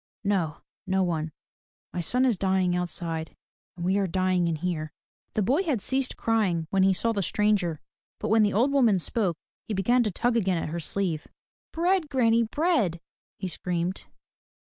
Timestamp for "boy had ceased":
5.43-6.17